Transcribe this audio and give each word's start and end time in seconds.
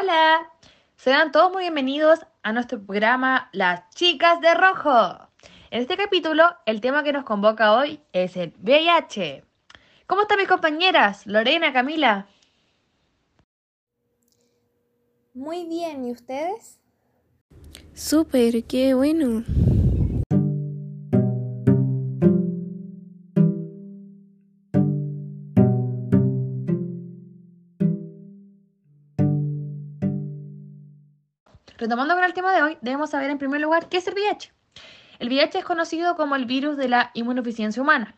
Hola, 0.00 0.50
sean 0.96 1.30
todos 1.30 1.52
muy 1.52 1.64
bienvenidos 1.64 2.20
a 2.42 2.52
nuestro 2.52 2.80
programa 2.80 3.50
Las 3.52 3.90
Chicas 3.90 4.40
de 4.40 4.54
Rojo. 4.54 5.28
En 5.70 5.82
este 5.82 5.96
capítulo, 5.98 6.44
el 6.64 6.80
tema 6.80 7.02
que 7.02 7.12
nos 7.12 7.24
convoca 7.24 7.74
hoy 7.74 8.00
es 8.12 8.36
el 8.36 8.54
VIH. 8.62 9.44
¿Cómo 10.06 10.22
están 10.22 10.38
mis 10.38 10.48
compañeras? 10.48 11.26
Lorena, 11.26 11.72
Camila. 11.74 12.28
Muy 15.34 15.66
bien, 15.66 16.06
¿y 16.06 16.12
ustedes? 16.12 16.80
Súper, 17.92 18.64
qué 18.64 18.94
bueno. 18.94 19.44
Retomando 31.80 32.14
con 32.14 32.24
el 32.24 32.34
tema 32.34 32.52
de 32.52 32.62
hoy, 32.62 32.78
debemos 32.82 33.08
saber 33.08 33.30
en 33.30 33.38
primer 33.38 33.58
lugar 33.58 33.88
qué 33.88 33.96
es 33.96 34.06
el 34.06 34.12
VIH. 34.12 34.52
El 35.18 35.28
VIH 35.28 35.60
es 35.60 35.64
conocido 35.64 36.14
como 36.14 36.36
el 36.36 36.44
virus 36.44 36.76
de 36.76 36.90
la 36.90 37.10
inmunodeficiencia 37.14 37.80
humana, 37.80 38.16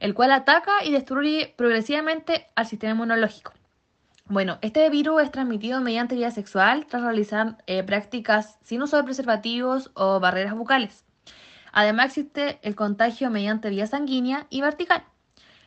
el 0.00 0.14
cual 0.14 0.32
ataca 0.32 0.82
y 0.82 0.92
destruye 0.92 1.52
progresivamente 1.58 2.46
al 2.54 2.66
sistema 2.66 2.94
inmunológico. 2.94 3.52
Bueno, 4.24 4.56
este 4.62 4.88
virus 4.88 5.24
es 5.24 5.30
transmitido 5.30 5.82
mediante 5.82 6.14
vía 6.14 6.30
sexual 6.30 6.86
tras 6.86 7.02
realizar 7.02 7.58
eh, 7.66 7.82
prácticas 7.82 8.58
sin 8.62 8.80
uso 8.80 8.96
de 8.96 9.04
preservativos 9.04 9.90
o 9.92 10.18
barreras 10.18 10.54
bucales. 10.54 11.04
Además 11.72 12.06
existe 12.06 12.58
el 12.62 12.74
contagio 12.74 13.28
mediante 13.28 13.68
vía 13.68 13.86
sanguínea 13.86 14.46
y 14.48 14.62
vertical. 14.62 15.04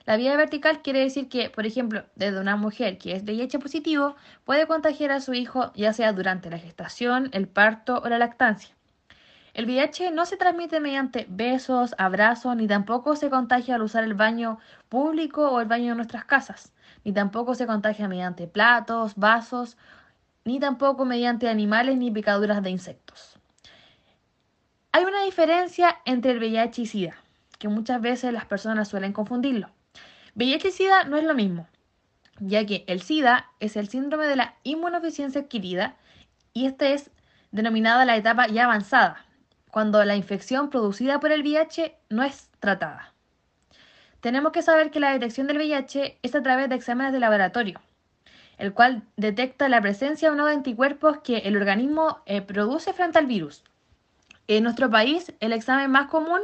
La 0.05 0.17
vía 0.17 0.35
vertical 0.37 0.81
quiere 0.81 0.99
decir 0.99 1.29
que, 1.29 1.49
por 1.49 1.65
ejemplo, 1.65 2.03
desde 2.15 2.39
una 2.39 2.55
mujer 2.55 2.97
que 2.97 3.13
es 3.15 3.23
VIH 3.23 3.59
positivo 3.59 4.15
puede 4.43 4.65
contagiar 4.65 5.11
a 5.11 5.21
su 5.21 5.33
hijo 5.33 5.71
ya 5.75 5.93
sea 5.93 6.13
durante 6.13 6.49
la 6.49 6.57
gestación, 6.57 7.29
el 7.33 7.47
parto 7.47 8.01
o 8.03 8.09
la 8.09 8.17
lactancia. 8.17 8.75
El 9.53 9.65
VIH 9.65 10.11
no 10.11 10.25
se 10.25 10.37
transmite 10.37 10.79
mediante 10.79 11.25
besos, 11.29 11.93
abrazos, 11.97 12.55
ni 12.55 12.67
tampoco 12.67 13.15
se 13.15 13.29
contagia 13.29 13.75
al 13.75 13.81
usar 13.81 14.03
el 14.03 14.13
baño 14.13 14.59
público 14.87 15.49
o 15.49 15.59
el 15.59 15.67
baño 15.67 15.89
de 15.89 15.95
nuestras 15.95 16.23
casas, 16.23 16.71
ni 17.03 17.11
tampoco 17.11 17.55
se 17.55 17.67
contagia 17.67 18.07
mediante 18.07 18.47
platos, 18.47 19.15
vasos, 19.15 19.77
ni 20.45 20.59
tampoco 20.59 21.05
mediante 21.05 21.49
animales 21.49 21.97
ni 21.97 22.09
picaduras 22.11 22.63
de 22.63 22.69
insectos. 22.69 23.39
Hay 24.91 25.03
una 25.03 25.23
diferencia 25.23 25.97
entre 26.05 26.31
el 26.31 26.39
VIH 26.39 26.81
y 26.81 26.85
SIDA, 26.85 27.15
que 27.57 27.67
muchas 27.67 28.01
veces 28.01 28.33
las 28.33 28.45
personas 28.45 28.87
suelen 28.87 29.13
confundirlo. 29.13 29.69
VIH 30.39 30.69
y 30.69 30.71
SIDA 30.71 31.03
no 31.03 31.17
es 31.17 31.25
lo 31.25 31.35
mismo, 31.35 31.67
ya 32.39 32.65
que 32.65 32.85
el 32.87 33.01
SIDA 33.01 33.51
es 33.59 33.75
el 33.75 33.89
síndrome 33.89 34.25
de 34.25 34.37
la 34.37 34.55
inmunodeficiencia 34.63 35.41
adquirida 35.41 35.97
y 36.53 36.65
esta 36.65 36.87
es 36.87 37.11
denominada 37.51 38.05
la 38.05 38.15
etapa 38.15 38.47
ya 38.47 38.63
avanzada, 38.63 39.25
cuando 39.69 40.01
la 40.05 40.15
infección 40.15 40.69
producida 40.69 41.19
por 41.19 41.33
el 41.33 41.41
VIH 41.41 41.93
no 42.07 42.23
es 42.23 42.49
tratada. 42.61 43.13
Tenemos 44.21 44.53
que 44.53 44.61
saber 44.61 44.91
que 44.91 45.01
la 45.01 45.11
detección 45.11 45.45
del 45.45 45.57
VIH 45.57 46.19
es 46.21 46.33
a 46.33 46.41
través 46.41 46.69
de 46.69 46.75
exámenes 46.75 47.11
de 47.11 47.19
laboratorio, 47.19 47.81
el 48.57 48.71
cual 48.71 49.03
detecta 49.17 49.67
la 49.67 49.81
presencia 49.81 50.31
o 50.31 50.35
no 50.35 50.45
de 50.45 50.53
anticuerpos 50.53 51.17
que 51.17 51.39
el 51.39 51.57
organismo 51.57 52.19
eh, 52.25 52.41
produce 52.41 52.93
frente 52.93 53.19
al 53.19 53.25
virus. 53.25 53.61
En 54.47 54.63
nuestro 54.63 54.89
país, 54.89 55.33
el 55.41 55.51
examen 55.51 55.91
más 55.91 56.07
común 56.07 56.39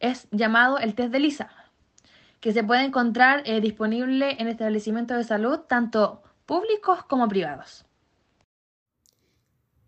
es 0.00 0.26
llamado 0.32 0.78
el 0.78 0.96
test 0.96 1.12
de 1.12 1.20
Lisa, 1.20 1.50
que 2.40 2.52
se 2.52 2.62
puede 2.62 2.82
encontrar 2.82 3.42
eh, 3.44 3.60
disponible 3.60 4.36
en 4.38 4.48
establecimientos 4.48 5.16
de 5.16 5.24
salud, 5.24 5.60
tanto 5.60 6.22
públicos 6.46 7.04
como 7.04 7.28
privados. 7.28 7.84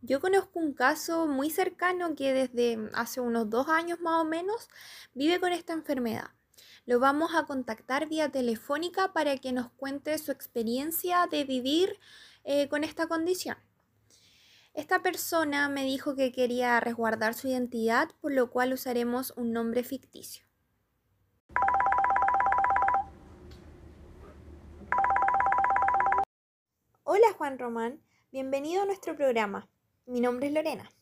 Yo 0.02 0.20
conozco 0.20 0.58
un 0.58 0.72
caso 0.72 1.26
muy 1.26 1.50
cercano 1.50 2.14
que 2.14 2.32
desde 2.32 2.90
hace 2.94 3.20
unos 3.20 3.50
dos 3.50 3.68
años 3.68 4.00
más 4.00 4.22
o 4.22 4.24
menos 4.24 4.68
vive 5.14 5.38
con 5.40 5.52
esta 5.52 5.74
enfermedad. 5.74 6.30
Lo 6.86 6.98
vamos 6.98 7.34
a 7.34 7.44
contactar 7.44 8.08
vía 8.08 8.30
telefónica 8.30 9.12
para 9.12 9.36
que 9.36 9.52
nos 9.52 9.70
cuente 9.72 10.16
su 10.16 10.32
experiencia 10.32 11.26
de 11.30 11.44
vivir 11.44 11.98
eh, 12.44 12.68
con 12.68 12.82
esta 12.82 13.06
condición. 13.06 13.58
Esta 14.72 15.02
persona 15.02 15.68
me 15.68 15.84
dijo 15.84 16.16
que 16.16 16.32
quería 16.32 16.80
resguardar 16.80 17.34
su 17.34 17.48
identidad, 17.48 18.08
por 18.20 18.32
lo 18.32 18.50
cual 18.50 18.72
usaremos 18.72 19.34
un 19.36 19.52
nombre 19.52 19.84
ficticio. 19.84 20.44
Hola 27.12 27.32
Juan 27.36 27.58
Román, 27.58 28.00
bienvenido 28.30 28.82
a 28.82 28.86
nuestro 28.86 29.16
programa. 29.16 29.68
Mi 30.06 30.20
nombre 30.20 30.46
es 30.46 30.52
Lorena. 30.52 30.92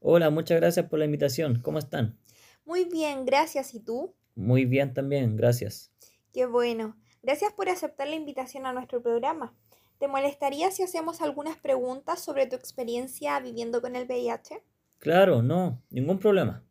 Hola, 0.00 0.30
muchas 0.30 0.58
gracias 0.58 0.88
por 0.88 0.98
la 0.98 1.04
invitación. 1.04 1.60
¿Cómo 1.60 1.78
están? 1.78 2.18
Muy 2.64 2.86
bien, 2.86 3.26
gracias. 3.26 3.74
¿Y 3.74 3.80
tú? 3.80 4.14
Muy 4.34 4.64
bien 4.64 4.94
también, 4.94 5.36
gracias. 5.36 5.92
Qué 6.32 6.46
bueno. 6.46 6.96
Gracias 7.22 7.52
por 7.52 7.68
aceptar 7.68 8.08
la 8.08 8.14
invitación 8.14 8.64
a 8.64 8.72
nuestro 8.72 9.02
programa. 9.02 9.54
¿Te 9.98 10.08
molestaría 10.08 10.70
si 10.70 10.82
hacemos 10.82 11.20
algunas 11.20 11.58
preguntas 11.58 12.18
sobre 12.20 12.46
tu 12.46 12.56
experiencia 12.56 13.38
viviendo 13.38 13.82
con 13.82 13.94
el 13.94 14.06
VIH? 14.06 14.62
Claro, 14.96 15.42
no, 15.42 15.82
ningún 15.90 16.18
problema. 16.18 16.64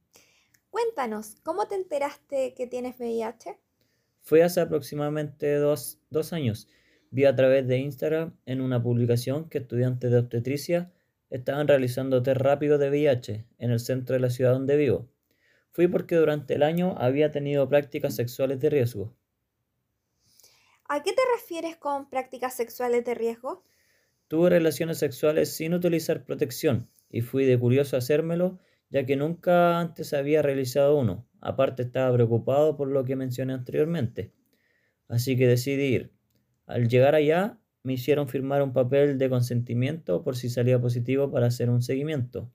Cuéntanos, 0.72 1.36
¿cómo 1.44 1.68
te 1.68 1.76
enteraste 1.76 2.56
que 2.56 2.66
tienes 2.66 2.98
VIH? 2.98 3.60
Fue 4.24 4.42
hace 4.42 4.60
aproximadamente 4.60 5.54
dos, 5.54 6.00
dos 6.10 6.34
años 6.34 6.68
Vi 7.16 7.24
a 7.24 7.34
través 7.34 7.66
de 7.66 7.78
Instagram 7.78 8.36
en 8.46 8.60
una 8.60 8.84
publicación 8.84 9.48
que 9.48 9.60
estudiantes 9.60 10.12
de 10.12 10.18
obstetricia 10.18 10.92
estaban 11.30 11.66
realizando 11.66 12.22
test 12.22 12.42
rápido 12.42 12.78
de 12.78 12.90
VIH 12.90 13.46
en 13.58 13.72
el 13.72 13.80
centro 13.80 14.16
de 14.16 14.20
la 14.20 14.30
ciudad 14.30 14.52
donde 14.52 14.76
vivo. 14.76 15.08
Fui 15.72 15.88
porque 15.88 16.18
durante 16.18 16.56
el 16.56 16.62
año 16.62 16.94
había 16.98 17.32
tenido 17.32 17.70
prácticas 17.70 18.18
sexuales 18.18 18.60
de 18.60 18.70
riesgo. 18.70 19.16
¿A 20.90 21.04
qué 21.04 21.14
te 21.14 21.22
refieres 21.38 21.78
con 21.78 22.10
prácticas 22.10 22.54
sexuales 22.54 23.06
de 23.06 23.16
riesgo? 23.16 23.64
Tuve 24.28 24.50
relaciones 24.50 24.98
sexuales 24.98 25.56
sin 25.56 25.74
utilizar 25.74 26.26
protección 26.26 26.90
y 27.10 27.22
fui 27.22 27.46
de 27.46 27.58
curioso 27.58 27.96
a 27.96 28.00
hacérmelo 28.00 28.60
ya 28.90 29.06
que 29.06 29.16
nunca 29.16 29.80
antes 29.80 30.14
había 30.14 30.42
realizado 30.42 30.98
uno. 30.98 31.26
Aparte 31.40 31.84
estaba 31.84 32.14
preocupado 32.14 32.76
por 32.76 32.90
lo 32.90 33.06
que 33.06 33.16
mencioné 33.16 33.54
anteriormente. 33.54 34.34
Así 35.08 35.38
que 35.38 35.48
decidí 35.48 35.96
ir. 35.96 36.15
Al 36.66 36.88
llegar 36.88 37.16
allá, 37.16 37.60
me 37.84 37.94
hicieron 37.94 38.28
firmar 38.28 38.64
un 38.64 38.74
papel 38.74 39.20
de 39.20 39.30
consentimiento 39.30 40.24
por 40.24 40.36
si 40.36 40.50
salía 40.50 40.82
positivo 40.82 41.32
para 41.32 41.48
hacer 41.48 41.70
un 41.70 41.84
seguimiento. 41.84 42.52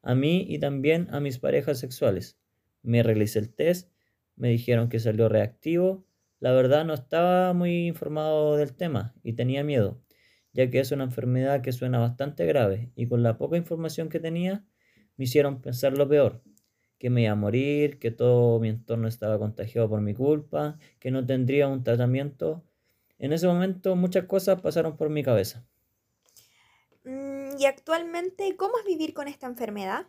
A 0.00 0.14
mí 0.14 0.46
y 0.48 0.58
también 0.58 1.08
a 1.10 1.20
mis 1.20 1.38
parejas 1.38 1.78
sexuales. 1.78 2.38
Me 2.82 3.02
realicé 3.02 3.38
el 3.38 3.54
test, 3.54 3.92
me 4.36 4.48
dijeron 4.48 4.88
que 4.88 4.98
salió 4.98 5.28
reactivo. 5.28 6.06
La 6.40 6.52
verdad 6.52 6.86
no 6.86 6.94
estaba 6.94 7.52
muy 7.52 7.86
informado 7.86 8.56
del 8.56 8.74
tema 8.74 9.14
y 9.22 9.34
tenía 9.34 9.62
miedo, 9.62 10.02
ya 10.52 10.70
que 10.70 10.80
es 10.80 10.90
una 10.90 11.04
enfermedad 11.04 11.60
que 11.60 11.72
suena 11.72 11.98
bastante 11.98 12.46
grave 12.46 12.90
y 12.96 13.06
con 13.06 13.22
la 13.22 13.36
poca 13.36 13.58
información 13.58 14.08
que 14.08 14.18
tenía 14.18 14.64
me 15.16 15.24
hicieron 15.24 15.60
pensar 15.60 15.96
lo 15.96 16.08
peor, 16.08 16.42
que 16.98 17.10
me 17.10 17.24
iba 17.24 17.32
a 17.32 17.36
morir, 17.36 17.98
que 17.98 18.10
todo 18.10 18.58
mi 18.58 18.70
entorno 18.70 19.06
estaba 19.08 19.38
contagiado 19.38 19.88
por 19.90 20.00
mi 20.00 20.14
culpa, 20.14 20.78
que 20.98 21.10
no 21.10 21.26
tendría 21.26 21.68
un 21.68 21.84
tratamiento 21.84 22.64
en 23.18 23.32
ese 23.32 23.46
momento 23.46 23.96
muchas 23.96 24.24
cosas 24.24 24.60
pasaron 24.60 24.96
por 24.96 25.10
mi 25.10 25.22
cabeza. 25.22 25.66
Mm, 27.04 27.58
¿Y 27.58 27.66
actualmente 27.66 28.56
cómo 28.56 28.78
es 28.78 28.84
vivir 28.84 29.14
con 29.14 29.28
esta 29.28 29.46
enfermedad? 29.46 30.06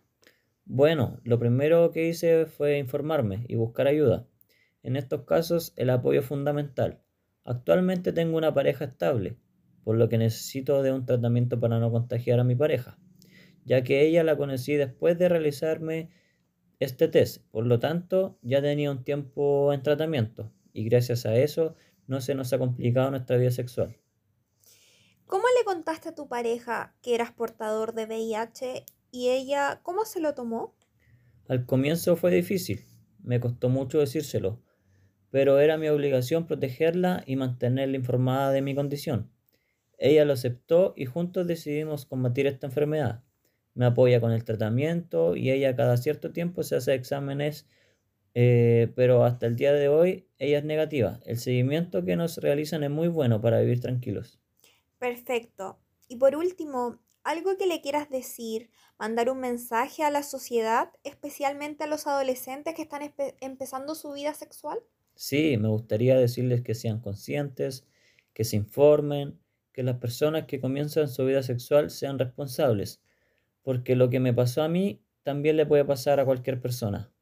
Bueno, 0.66 1.20
lo 1.24 1.40
primero 1.40 1.92
que 1.92 2.08
hice 2.08 2.46
fue 2.46 2.78
informarme 2.78 3.46
y 3.48 3.56
buscar 3.56 3.88
ayuda. 3.88 4.28
En 4.82 4.96
estos 4.96 5.24
casos 5.24 5.74
el 5.76 5.90
apoyo 5.90 6.22
es 6.22 6.26
fundamental. 6.26 7.02
Actualmente 7.44 8.14
tengo 8.14 8.38
una 8.38 8.54
pareja 8.54 8.86
estable, 8.86 9.38
por 9.84 9.98
lo 9.98 10.08
que 10.08 10.18
necesito 10.18 10.82
de 10.82 10.92
un 10.92 11.06
tratamiento 11.06 11.60
para 11.60 11.80
no 11.80 11.92
contagiar 11.92 12.40
a 12.40 12.46
mi 12.46 12.56
pareja, 12.56 12.98
ya 13.66 13.84
que 13.84 14.06
ella 14.06 14.24
la 14.24 14.38
conocí 14.38 14.76
después 14.76 15.18
de 15.18 15.28
realizarme 15.28 16.10
este 16.80 17.08
test, 17.08 17.44
por 17.52 17.66
lo 17.66 17.80
tanto 17.80 18.38
ya 18.42 18.62
tenía 18.62 18.92
un 18.92 19.04
tiempo 19.04 19.74
en 19.74 19.84
tratamiento 19.84 20.52
y 20.74 20.86
gracias 20.86 21.26
a 21.26 21.36
eso 21.36 21.76
no 22.08 22.22
se 22.22 22.36
nos 22.36 22.52
ha 22.54 22.60
complicado 22.60 23.12
nuestra 23.12 23.38
vida 23.38 23.52
sexual. 23.52 23.98
¿Cómo 25.26 25.46
le 25.58 25.66
contaste 25.66 26.10
a 26.10 26.16
tu 26.16 26.28
pareja 26.28 26.96
que 27.02 27.16
eras 27.16 27.32
portador 27.32 27.94
de 27.94 28.06
VIH 28.06 28.86
y 29.12 29.30
ella 29.30 29.80
cómo 29.84 30.06
se 30.06 30.20
lo 30.20 30.34
tomó? 30.34 30.76
Al 31.48 31.66
comienzo 31.66 32.16
fue 32.16 32.32
difícil, 32.32 32.86
me 33.22 33.40
costó 33.40 33.70
mucho 33.70 34.00
decírselo, 34.00 34.62
pero 35.30 35.60
era 35.60 35.78
mi 35.78 35.88
obligación 35.88 36.46
protegerla 36.46 37.24
y 37.26 37.36
mantenerla 37.36 37.98
informada 37.98 38.52
de 38.52 38.62
mi 38.62 38.76
condición. 38.76 39.32
Ella 39.98 40.26
lo 40.26 40.34
aceptó 40.34 40.94
y 40.96 41.06
juntos 41.06 41.48
decidimos 41.48 42.06
combatir 42.06 42.46
esta 42.46 42.68
enfermedad. 42.68 43.24
Me 43.74 43.86
apoya 43.86 44.22
con 44.22 44.32
el 44.32 44.44
tratamiento 44.44 45.36
y 45.36 45.50
ella 45.50 45.76
cada 45.76 45.98
cierto 45.98 46.32
tiempo 46.32 46.64
se 46.64 46.76
hace 46.76 46.94
exámenes 46.94 47.68
eh, 48.34 48.92
pero 48.96 49.24
hasta 49.24 49.46
el 49.46 49.56
día 49.56 49.74
de 49.74 49.90
hoy 49.90 50.28
ella 50.38 50.60
es 50.60 50.66
negativa. 50.66 51.20
El 51.26 51.38
seguimiento 51.38 52.04
que 52.04 52.16
nos 52.16 52.38
realizan 52.38 52.84
es 52.84 52.90
muy 52.90 53.08
bueno 53.08 53.42
para 53.42 53.60
vivir 53.60 53.80
tranquilos. 53.80 54.40
Perfecto. 55.00 55.80
Y 56.08 56.18
por 56.18 56.36
último, 56.36 57.00
algo 57.24 57.58
que 57.58 57.68
le 57.68 57.82
quieras 57.82 58.10
decir, 58.10 58.70
mandar 59.00 59.30
un 59.30 59.40
mensaje 59.40 60.04
a 60.04 60.10
la 60.10 60.24
sociedad, 60.24 60.92
especialmente 61.04 61.84
a 61.84 61.88
los 61.88 62.08
adolescentes 62.08 62.74
que 62.76 62.82
están 62.82 63.14
empezando 63.40 63.96
su 63.96 64.12
vida 64.14 64.34
sexual? 64.34 64.80
Sí, 65.16 65.58
me 65.58 65.70
gustaría 65.70 66.18
decirles 66.18 66.62
que 66.62 66.76
sean 66.76 67.00
conscientes, 67.00 67.88
que 68.34 68.44
se 68.44 68.58
informen, 68.58 69.40
que 69.72 69.84
las 69.84 69.98
personas 69.98 70.46
que 70.46 70.60
comienzan 70.60 71.08
su 71.08 71.26
vida 71.26 71.44
sexual 71.44 71.90
sean 71.92 72.20
responsables, 72.20 73.02
porque 73.62 73.96
lo 73.96 74.10
que 74.10 74.20
me 74.20 74.34
pasó 74.34 74.64
a 74.64 74.70
mí 74.70 75.02
también 75.24 75.58
le 75.58 75.66
puede 75.66 75.86
pasar 75.86 76.20
a 76.20 76.26
cualquier 76.26 76.62
persona. 76.62 77.13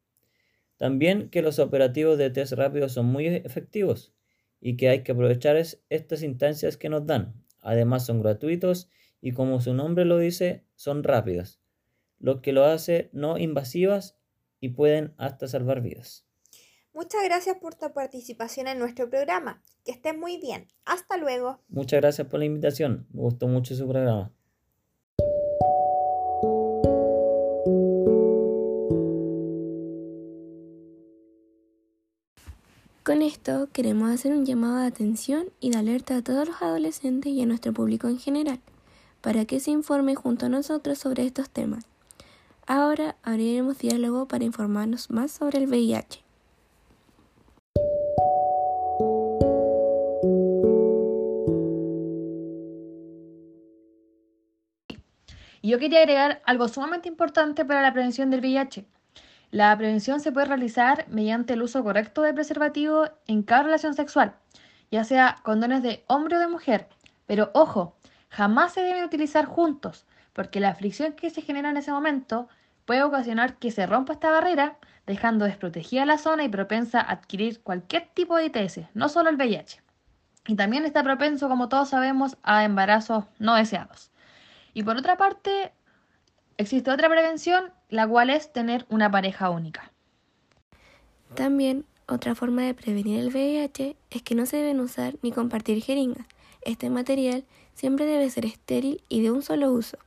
También 0.82 1.30
que 1.30 1.44
los 1.44 1.60
operativos 1.60 2.18
de 2.18 2.32
test 2.32 2.54
rápido 2.54 2.90
son 2.90 3.06
muy 3.06 3.28
efectivos 3.28 4.16
y 4.60 4.78
que 4.78 4.90
hay 4.90 5.04
que 5.04 5.12
aprovechar 5.12 5.56
estas 5.56 6.24
instancias 6.24 6.76
que 6.76 6.90
nos 6.90 7.06
dan. 7.06 7.36
Además 7.62 8.04
son 8.04 8.24
gratuitos 8.24 8.90
y 9.22 9.34
como 9.34 9.62
su 9.62 9.76
nombre 9.76 10.06
lo 10.06 10.18
dice, 10.18 10.66
son 10.74 11.04
rápidas, 11.04 11.62
lo 12.18 12.42
que 12.42 12.52
lo 12.52 12.66
hace 12.66 13.12
no 13.14 13.38
invasivas 13.38 14.18
y 14.60 14.70
pueden 14.70 15.14
hasta 15.18 15.48
salvar 15.48 15.82
vidas. 15.82 16.26
Muchas 16.94 17.24
gracias 17.26 17.58
por 17.58 17.76
tu 17.76 17.94
participación 17.94 18.68
en 18.68 18.80
nuestro 18.80 19.08
programa. 19.08 19.62
Que 19.86 19.92
estés 19.92 20.18
muy 20.18 20.38
bien. 20.38 20.68
Hasta 20.86 21.16
luego. 21.18 21.62
Muchas 21.70 22.02
gracias 22.02 22.26
por 22.26 22.40
la 22.40 22.46
invitación. 22.46 23.06
Me 23.12 23.22
gustó 23.22 23.48
mucho 23.48 23.76
su 23.76 23.88
programa. 23.88 24.34
Queremos 33.74 34.12
hacer 34.12 34.34
un 34.34 34.46
llamado 34.46 34.78
de 34.78 34.88
atención 34.88 35.48
y 35.60 35.72
de 35.72 35.80
alerta 35.80 36.18
a 36.18 36.22
todos 36.22 36.48
los 36.48 36.62
adolescentes 36.62 37.32
y 37.32 37.42
a 37.42 37.46
nuestro 37.46 37.74
público 37.74 38.08
en 38.08 38.20
general, 38.20 38.60
para 39.22 39.46
que 39.46 39.60
se 39.60 39.72
informe 39.72 40.16
junto 40.16 40.46
a 40.46 40.50
nosotros 40.50 41.00
sobre 41.00 41.26
estos 41.26 41.50
temas. 41.50 41.86
Ahora 42.68 43.16
abriremos 43.24 43.80
diálogo 43.80 44.28
para 44.28 44.44
informarnos 44.44 45.10
más 45.10 45.32
sobre 45.32 45.58
el 45.58 45.68
VIH. 45.68 46.24
Yo 55.64 55.78
quería 55.80 56.00
agregar 56.00 56.42
algo 56.46 56.68
sumamente 56.68 57.08
importante 57.08 57.66
para 57.66 57.82
la 57.82 57.94
prevención 57.94 58.30
del 58.30 58.42
VIH. 58.42 58.86
La 59.52 59.78
prevención 59.78 60.22
se 60.22 60.32
puede 60.32 60.46
realizar 60.46 61.06
mediante 61.10 61.54
el 61.54 61.62
uso 61.62 61.84
correcto 61.84 62.22
de 62.22 62.34
preservativo 62.34 63.10
en 63.28 63.44
cada 63.44 63.64
relación 63.64 63.94
sexual, 63.94 64.34
ya 64.92 65.04
sea 65.04 65.40
condones 65.44 65.84
de 65.84 66.06
hombre 66.08 66.38
o 66.38 66.40
de 66.40 66.48
mujer. 66.48 66.88
Pero 67.26 67.52
ojo, 67.54 67.98
jamás 68.30 68.72
se 68.72 68.82
deben 68.82 69.04
utilizar 69.04 69.46
juntos, 69.46 70.06
porque 70.32 70.62
la 70.62 70.74
fricción 70.74 71.14
que 71.14 71.30
se 71.30 71.42
genera 71.42 71.70
en 71.70 71.76
ese 71.76 71.92
momento 71.92 72.48
puede 72.86 73.04
ocasionar 73.04 73.58
que 73.58 73.72
se 73.72 73.86
rompa 73.86 74.14
esta 74.14 74.32
barrera, 74.32 74.78
dejando 75.06 75.44
desprotegida 75.44 76.06
la 76.06 76.18
zona 76.18 76.46
y 76.46 76.50
propensa 76.50 77.02
a 77.02 77.12
adquirir 77.12 77.62
cualquier 77.62 78.08
tipo 78.14 78.38
de 78.38 78.46
ITS, 78.46 78.80
no 78.94 79.10
solo 79.10 79.30
el 79.30 79.36
VIH. 79.36 79.82
Y 80.48 80.56
también 80.56 80.86
está 80.86 81.04
propenso, 81.04 81.50
como 81.50 81.68
todos 81.68 81.90
sabemos, 81.90 82.38
a 82.44 82.64
embarazos 82.64 83.26
no 83.38 83.56
deseados. 83.56 84.12
Y 84.74 84.84
por 84.84 84.96
otra 84.96 85.18
parte, 85.18 85.74
existe 86.58 86.90
otra 86.90 87.10
prevención, 87.10 87.74
la 87.92 88.08
cual 88.08 88.32
es 88.32 88.52
tener 88.52 88.86
una 88.90 89.12
pareja 89.12 89.52
única. 89.52 89.92
También, 91.36 91.86
otra 92.08 92.36
forma 92.36 92.64
de 92.64 92.74
prevenir 92.74 93.20
el 93.20 93.28
VIH 93.28 93.96
es 94.10 94.22
que 94.24 94.34
no 94.34 94.46
se 94.46 94.58
deben 94.58 94.80
usar 94.80 95.16
ni 95.22 95.32
compartir 95.32 95.84
jeringas. 95.84 96.26
Este 96.62 96.90
material 96.90 97.44
siempre 97.76 98.06
debe 98.06 98.30
ser 98.30 98.46
estéril 98.46 99.04
y 99.10 99.22
de 99.22 99.32
un 99.32 99.44
solo 99.44 99.72
uso, 99.72 99.98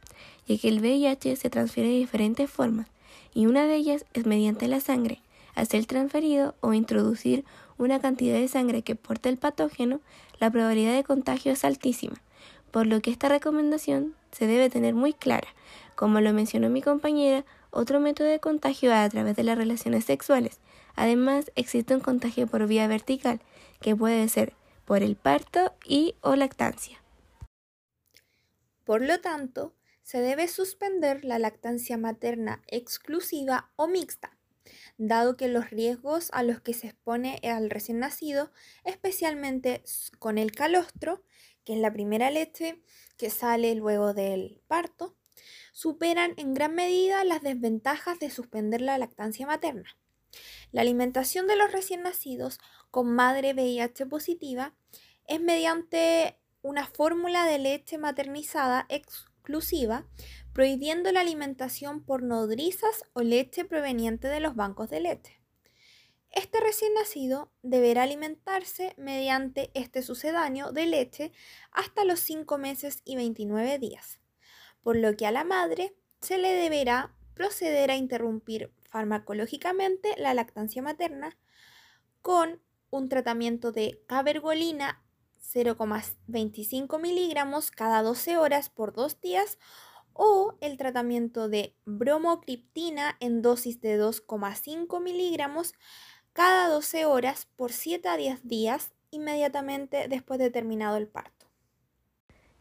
ya 0.49 0.59
que 0.59 0.69
el 0.69 0.81
VIH 0.81 1.37
se 1.37 1.51
transfiere 1.51 1.91
de 1.91 1.97
diferentes 1.97 2.51
formas, 2.51 2.89
y 3.35 3.47
una 3.47 3.67
de 3.67 3.77
ellas 3.77 4.07
es 4.15 4.27
mediante 4.27 4.67
la 4.67 4.81
sangre. 4.81 5.21
Al 5.55 5.67
ser 5.67 5.85
transferido 5.87 6.55
o 6.61 6.73
introducir 6.73 7.45
una 7.77 8.01
cantidad 8.01 8.39
de 8.39 8.49
sangre 8.49 8.83
que 8.83 8.97
porte 8.97 9.29
el 9.29 9.37
patógeno, 9.37 10.01
la 10.41 10.51
probabilidad 10.51 10.95
de 10.95 11.05
contagio 11.05 11.53
es 11.53 11.65
altísima, 11.65 12.17
por 12.71 12.87
lo 12.87 13.01
que 13.03 13.11
esta 13.11 13.29
recomendación 13.29 14.15
se 14.33 14.47
debe 14.47 14.71
tener 14.71 14.95
muy 14.95 15.13
clara. 15.13 15.49
Como 15.95 16.21
lo 16.21 16.33
mencionó 16.33 16.71
mi 16.71 16.83
compañera, 16.83 17.45
otro 17.75 18.00
método 18.00 18.29
de 18.29 18.41
contagio 18.41 18.91
es 18.91 18.97
a 18.97 19.09
través 19.09 19.37
de 19.37 19.43
las 19.43 19.59
relaciones 19.59 20.05
sexuales. 20.05 20.61
Además, 20.94 21.50
existe 21.56 21.94
un 21.94 22.00
contagio 22.00 22.47
por 22.47 22.67
vía 22.67 22.87
vertical, 22.87 23.41
que 23.81 23.97
puede 23.97 24.29
ser 24.29 24.55
por 24.85 25.03
el 25.03 25.17
parto 25.17 25.75
y 25.85 26.15
o 26.21 26.37
lactancia. 26.37 27.03
Por 28.85 29.03
lo 29.03 29.21
tanto, 29.21 29.75
se 30.03 30.21
debe 30.21 30.47
suspender 30.49 31.25
la 31.25 31.38
lactancia 31.38 31.97
materna 31.97 32.62
exclusiva 32.69 33.71
o 33.77 33.88
mixta, 33.88 34.37
dado 34.99 35.37
que 35.37 35.49
los 35.49 35.70
riesgos 35.70 36.29
a 36.32 36.43
los 36.43 36.61
que 36.61 36.75
se 36.75 36.88
expone 36.88 37.41
al 37.43 37.70
recién 37.70 37.99
nacido, 37.99 38.53
especialmente 38.85 39.82
con 40.19 40.38
el 40.38 40.53
calostro, 40.53 41.23
que 41.65 41.75
es 41.75 41.81
la 41.81 41.93
primera 41.93 42.31
leche 42.31 42.82
que 43.17 43.31
sale 43.31 43.75
luego 43.75 44.12
del 44.12 44.61
parto, 44.69 45.17
superan 45.73 46.35
en 46.37 46.55
gran 46.55 46.75
medida 46.75 47.25
las 47.25 47.43
desventajas 47.43 48.19
de 48.19 48.31
suspender 48.31 48.81
la 48.81 48.99
lactancia 48.99 49.46
materna. 49.46 49.96
La 50.73 50.81
alimentación 50.81 51.46
de 51.46 51.56
los 51.56 51.73
recién 51.73 52.02
nacidos 52.02 52.58
con 52.91 53.14
madre 53.14 53.55
VIH 53.55 54.06
positiva 54.06 54.75
es 55.26 55.41
mediante 55.41 56.38
una 56.62 56.87
fórmula 56.87 57.44
de 57.44 57.58
leche 57.58 57.99
maternizada 57.99 58.87
exclusiva, 58.88 60.06
prohibiendo 60.52 61.12
la 61.12 61.20
alimentación 61.20 62.02
por 62.02 62.23
nodrizas 62.23 63.05
o 63.12 63.20
leche 63.20 63.64
proveniente 63.64 64.29
de 64.29 64.41
los 64.41 64.55
bancos 64.56 64.91
de 64.91 65.00
leche. 65.00 65.41
Este 66.31 66.58
recién 66.58 66.94
nacido 66.94 67.52
deberá 67.62 68.02
alimentarse 68.02 68.94
mediante 68.96 69.70
este 69.75 70.02
sucedáneo 70.02 70.73
de 70.73 70.87
leche 70.87 71.32
hasta 71.70 72.05
los 72.05 72.19
5 72.20 72.58
meses 72.58 73.02
y 73.05 73.14
29 73.14 73.79
días, 73.79 74.20
por 74.85 74.97
lo 74.97 75.17
que 75.17 75.27
a 75.27 75.33
la 75.33 75.43
madre 75.43 75.97
se 76.21 76.39
le 76.39 76.53
deberá 76.53 77.13
proceder 77.35 77.91
a 77.91 77.97
interrumpir 77.97 78.73
farmacológicamente 78.89 80.15
la 80.19 80.35
lactancia 80.35 80.81
materna 80.83 81.37
con 82.23 82.61
un 82.91 83.09
tratamiento 83.09 83.73
de 83.73 84.01
cabergolina 84.07 85.03
0,25 85.53 87.01
miligramos 87.01 87.70
cada 87.73 88.03
12 88.03 88.39
horas 88.39 88.70
por 88.70 88.93
dos 88.93 89.20
días 89.20 89.58
o 90.13 90.56
el 90.61 90.77
tratamiento 90.77 91.49
de 91.49 91.75
bromocriptina 91.85 93.17
en 93.20 93.43
dosis 93.43 93.81
de 93.81 94.01
2,5 94.01 95.03
miligramos 95.03 95.75
cada 96.32 96.69
12 96.69 97.05
horas 97.05 97.49
por 97.56 97.73
7 97.73 98.08
a 98.08 98.17
10 98.17 98.47
días 98.47 98.93
inmediatamente 99.11 100.08
después 100.08 100.39
de 100.39 100.51
terminado 100.51 100.97
el 100.97 101.08
parto. 101.08 101.33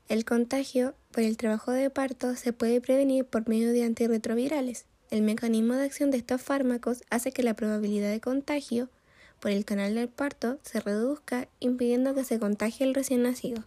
El 0.10 0.25
contagio 0.25 0.95
por 1.12 1.24
el 1.24 1.38
trabajo 1.38 1.72
de 1.72 1.89
parto 1.89 2.36
se 2.36 2.51
puede 2.51 2.81
prevenir 2.81 3.25
por 3.25 3.48
medio 3.48 3.72
de 3.72 3.83
antirretrovirales. 3.83 4.86
El 5.10 5.22
mecanismo 5.22 5.75
de 5.75 5.86
acción 5.86 6.12
de 6.12 6.17
estos 6.17 6.41
fármacos 6.41 7.03
hace 7.10 7.31
que 7.31 7.43
la 7.43 7.53
probabilidad 7.53 8.12
de 8.12 8.19
contagio 8.19 8.89
por 9.39 9.51
el 9.51 9.63
canal 9.63 9.95
del 9.95 10.10
parto 10.10 10.57
se 10.63 10.79
reduzca, 10.79 11.48
impidiendo 11.60 12.13
que 12.15 12.25
se 12.25 12.39
contagie 12.39 12.86
el 12.86 12.93
recién 12.93 13.24
nacido. 13.24 13.63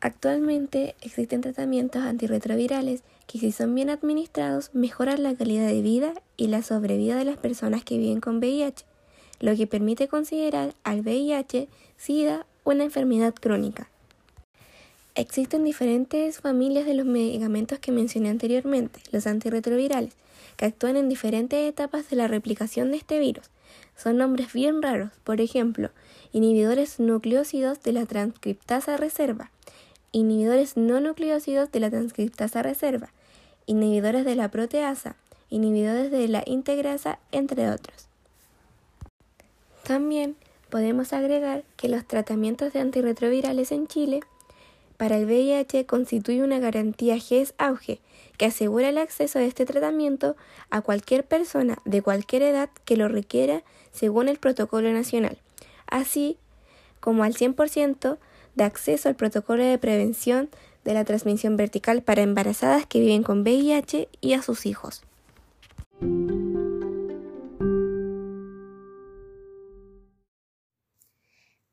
Actualmente 0.00 0.94
existen 1.00 1.40
tratamientos 1.40 2.02
antirretrovirales 2.02 3.02
que 3.26 3.38
si 3.38 3.50
son 3.50 3.74
bien 3.74 3.90
administrados 3.90 4.70
mejoran 4.74 5.22
la 5.22 5.34
calidad 5.34 5.66
de 5.66 5.82
vida 5.82 6.14
y 6.36 6.48
la 6.48 6.62
sobrevida 6.62 7.16
de 7.16 7.24
las 7.24 7.38
personas 7.38 7.82
que 7.82 7.98
viven 7.98 8.20
con 8.20 8.38
VIH, 8.38 8.84
lo 9.40 9.56
que 9.56 9.66
permite 9.66 10.06
considerar 10.06 10.74
al 10.84 11.00
VIH 11.00 11.68
SIDA 11.96 12.46
una 12.64 12.84
enfermedad 12.84 13.34
crónica. 13.34 13.90
Existen 15.16 15.64
diferentes 15.64 16.40
familias 16.40 16.84
de 16.84 16.92
los 16.92 17.06
medicamentos 17.06 17.78
que 17.78 17.90
mencioné 17.90 18.28
anteriormente, 18.28 19.00
los 19.12 19.26
antirretrovirales, 19.26 20.12
que 20.58 20.66
actúan 20.66 20.96
en 20.96 21.08
diferentes 21.08 21.58
etapas 21.66 22.10
de 22.10 22.16
la 22.16 22.28
replicación 22.28 22.90
de 22.90 22.98
este 22.98 23.18
virus. 23.18 23.46
Son 23.96 24.18
nombres 24.18 24.52
bien 24.52 24.82
raros, 24.82 25.12
por 25.24 25.40
ejemplo, 25.40 25.88
inhibidores 26.32 27.00
nucleócidos 27.00 27.82
de 27.82 27.92
la 27.92 28.04
transcriptasa 28.04 28.98
reserva, 28.98 29.50
inhibidores 30.12 30.76
no 30.76 31.00
nucleócidos 31.00 31.72
de 31.72 31.80
la 31.80 31.88
transcriptasa 31.88 32.62
reserva, 32.62 33.08
inhibidores 33.64 34.26
de 34.26 34.34
la 34.34 34.50
proteasa, 34.50 35.16
inhibidores 35.48 36.10
de 36.10 36.28
la 36.28 36.42
integrasa, 36.44 37.20
entre 37.32 37.70
otros. 37.70 38.08
También 39.82 40.36
podemos 40.68 41.14
agregar 41.14 41.64
que 41.78 41.88
los 41.88 42.06
tratamientos 42.06 42.74
de 42.74 42.80
antirretrovirales 42.80 43.72
en 43.72 43.86
Chile 43.86 44.20
para 44.96 45.16
el 45.16 45.26
VIH 45.26 45.86
constituye 45.86 46.42
una 46.42 46.58
garantía 46.58 47.18
GES 47.18 47.54
auge 47.58 48.00
que 48.36 48.46
asegura 48.46 48.88
el 48.88 48.98
acceso 48.98 49.38
a 49.38 49.42
este 49.42 49.66
tratamiento 49.66 50.36
a 50.70 50.80
cualquier 50.80 51.24
persona 51.24 51.78
de 51.84 52.02
cualquier 52.02 52.42
edad 52.42 52.70
que 52.84 52.96
lo 52.96 53.08
requiera 53.08 53.62
según 53.92 54.28
el 54.28 54.38
protocolo 54.38 54.92
nacional, 54.92 55.38
así 55.86 56.36
como 57.00 57.24
al 57.24 57.34
100% 57.34 58.18
de 58.54 58.64
acceso 58.64 59.08
al 59.08 59.16
protocolo 59.16 59.64
de 59.64 59.78
prevención 59.78 60.48
de 60.84 60.94
la 60.94 61.04
transmisión 61.04 61.56
vertical 61.56 62.02
para 62.02 62.22
embarazadas 62.22 62.86
que 62.86 63.00
viven 63.00 63.22
con 63.22 63.42
VIH 63.42 64.08
y 64.20 64.32
a 64.34 64.42
sus 64.42 64.66
hijos. 64.66 65.02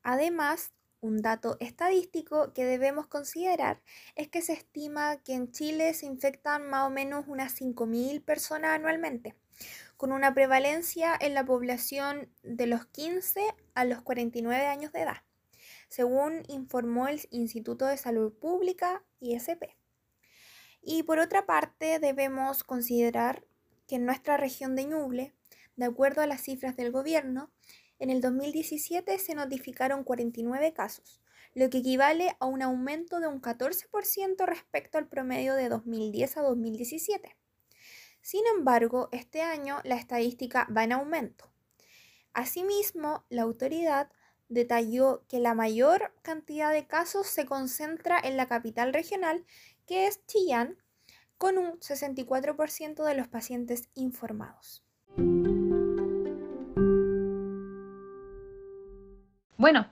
Además, 0.02 0.70
un 1.04 1.20
dato 1.20 1.58
estadístico 1.60 2.54
que 2.54 2.64
debemos 2.64 3.06
considerar 3.06 3.82
es 4.16 4.28
que 4.28 4.40
se 4.40 4.54
estima 4.54 5.18
que 5.18 5.34
en 5.34 5.52
Chile 5.52 5.92
se 5.92 6.06
infectan 6.06 6.68
más 6.70 6.86
o 6.86 6.90
menos 6.90 7.26
unas 7.28 7.60
5.000 7.60 8.24
personas 8.24 8.70
anualmente, 8.70 9.36
con 9.98 10.12
una 10.12 10.32
prevalencia 10.32 11.14
en 11.20 11.34
la 11.34 11.44
población 11.44 12.30
de 12.42 12.66
los 12.66 12.86
15 12.86 13.42
a 13.74 13.84
los 13.84 14.00
49 14.00 14.66
años 14.66 14.92
de 14.92 15.02
edad, 15.02 15.22
según 15.88 16.42
informó 16.48 17.06
el 17.06 17.20
Instituto 17.30 17.84
de 17.84 17.98
Salud 17.98 18.32
Pública, 18.32 19.04
ISP. 19.20 19.76
Y 20.80 21.02
por 21.02 21.18
otra 21.18 21.44
parte, 21.44 21.98
debemos 21.98 22.64
considerar 22.64 23.44
que 23.86 23.96
en 23.96 24.06
nuestra 24.06 24.38
región 24.38 24.74
de 24.74 24.86
Ñuble, 24.86 25.34
de 25.76 25.84
acuerdo 25.84 26.22
a 26.22 26.26
las 26.26 26.40
cifras 26.40 26.76
del 26.76 26.92
gobierno, 26.92 27.50
en 27.98 28.10
el 28.10 28.20
2017 28.20 29.18
se 29.18 29.34
notificaron 29.34 30.04
49 30.04 30.72
casos, 30.72 31.20
lo 31.54 31.70
que 31.70 31.78
equivale 31.78 32.36
a 32.40 32.46
un 32.46 32.62
aumento 32.62 33.20
de 33.20 33.28
un 33.28 33.40
14% 33.40 34.46
respecto 34.46 34.98
al 34.98 35.08
promedio 35.08 35.54
de 35.54 35.68
2010 35.68 36.36
a 36.36 36.42
2017. 36.42 37.36
Sin 38.20 38.42
embargo, 38.56 39.08
este 39.12 39.42
año 39.42 39.80
la 39.84 39.96
estadística 39.96 40.66
va 40.74 40.84
en 40.84 40.92
aumento. 40.92 41.50
Asimismo, 42.32 43.24
la 43.28 43.42
autoridad 43.42 44.10
detalló 44.48 45.24
que 45.28 45.38
la 45.38 45.54
mayor 45.54 46.12
cantidad 46.22 46.72
de 46.72 46.86
casos 46.86 47.26
se 47.26 47.46
concentra 47.46 48.18
en 48.18 48.36
la 48.36 48.46
capital 48.46 48.92
regional, 48.92 49.44
que 49.86 50.06
es 50.06 50.24
Chillán, 50.26 50.78
con 51.38 51.58
un 51.58 51.80
64% 51.80 53.04
de 53.04 53.14
los 53.14 53.28
pacientes 53.28 53.88
informados. 53.94 54.83
Bueno, 59.64 59.86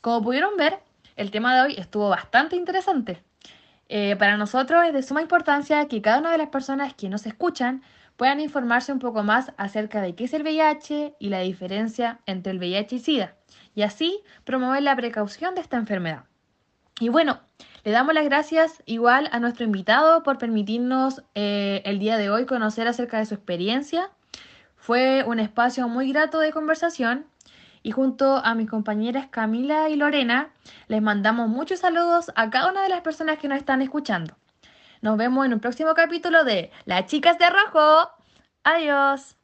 como 0.00 0.22
pudieron 0.22 0.56
ver, 0.56 0.78
el 1.16 1.30
tema 1.30 1.54
de 1.54 1.60
hoy 1.60 1.74
estuvo 1.76 2.08
bastante 2.08 2.56
interesante. 2.56 3.22
Eh, 3.90 4.16
para 4.16 4.38
nosotros 4.38 4.82
es 4.86 4.94
de 4.94 5.02
suma 5.02 5.20
importancia 5.20 5.86
que 5.88 6.00
cada 6.00 6.20
una 6.20 6.32
de 6.32 6.38
las 6.38 6.48
personas 6.48 6.94
que 6.94 7.10
nos 7.10 7.26
escuchan 7.26 7.82
puedan 8.16 8.40
informarse 8.40 8.92
un 8.92 9.00
poco 9.00 9.22
más 9.22 9.52
acerca 9.58 10.00
de 10.00 10.14
qué 10.14 10.24
es 10.24 10.32
el 10.32 10.40
VIH 10.40 11.16
y 11.18 11.28
la 11.28 11.40
diferencia 11.40 12.20
entre 12.24 12.52
el 12.52 12.58
VIH 12.58 12.96
y 12.96 12.98
SIDA, 12.98 13.34
y 13.74 13.82
así 13.82 14.22
promover 14.44 14.82
la 14.82 14.96
precaución 14.96 15.54
de 15.54 15.60
esta 15.60 15.76
enfermedad. 15.76 16.24
Y 16.98 17.10
bueno, 17.10 17.40
le 17.84 17.92
damos 17.92 18.14
las 18.14 18.24
gracias 18.24 18.82
igual 18.86 19.28
a 19.32 19.38
nuestro 19.38 19.66
invitado 19.66 20.22
por 20.22 20.38
permitirnos 20.38 21.22
eh, 21.34 21.82
el 21.84 21.98
día 21.98 22.16
de 22.16 22.30
hoy 22.30 22.46
conocer 22.46 22.88
acerca 22.88 23.18
de 23.18 23.26
su 23.26 23.34
experiencia. 23.34 24.08
Fue 24.76 25.24
un 25.26 25.40
espacio 25.40 25.88
muy 25.88 26.10
grato 26.10 26.38
de 26.38 26.52
conversación 26.52 27.26
y 27.84 27.92
junto 27.92 28.38
a 28.38 28.54
mis 28.56 28.68
compañeras 28.68 29.28
Camila 29.30 29.88
y 29.90 29.94
Lorena 29.94 30.50
les 30.88 31.02
mandamos 31.02 31.48
muchos 31.48 31.80
saludos 31.80 32.32
a 32.34 32.50
cada 32.50 32.72
una 32.72 32.82
de 32.82 32.88
las 32.88 33.02
personas 33.02 33.38
que 33.38 33.46
nos 33.46 33.58
están 33.58 33.82
escuchando. 33.82 34.34
Nos 35.02 35.18
vemos 35.18 35.44
en 35.44 35.52
un 35.52 35.60
próximo 35.60 35.92
capítulo 35.94 36.44
de 36.44 36.72
Las 36.86 37.06
chicas 37.06 37.38
de 37.38 37.44
rojo. 37.50 38.10
Adiós. 38.64 39.36